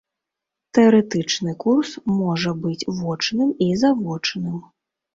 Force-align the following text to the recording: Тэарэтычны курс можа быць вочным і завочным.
Тэарэтычны 0.77 1.53
курс 1.65 1.91
можа 2.21 2.57
быць 2.65 2.87
вочным 3.03 3.55
і 3.67 3.71
завочным. 3.87 4.63